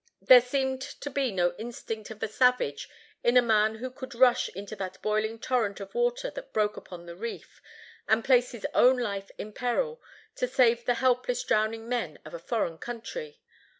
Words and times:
There 0.23 0.41
seemed 0.41 0.81
to 0.81 1.11
be 1.11 1.31
no 1.31 1.53
instinct 1.59 2.09
of 2.09 2.21
the 2.21 2.27
savage 2.27 2.89
in 3.23 3.37
a 3.37 3.41
man 3.43 3.75
who 3.75 3.91
could 3.91 4.15
rush 4.15 4.49
into 4.55 4.75
that 4.77 4.99
boiling 5.03 5.37
torrent 5.37 5.79
of 5.79 5.93
water 5.93 6.31
that 6.31 6.51
broke 6.51 6.75
upon 6.75 7.05
the 7.05 7.15
reef, 7.15 7.61
and 8.07 8.25
place 8.25 8.49
his 8.51 8.65
own 8.73 8.97
life 8.97 9.29
in 9.37 9.53
peril 9.53 10.01
to 10.37 10.47
save 10.47 10.85
the 10.85 10.95
helpless 10.95 11.43
drowning 11.43 11.87
men 11.87 12.17
of 12.25 12.33
a 12.33 12.39
foreign 12.39 12.79
country. 12.79 13.41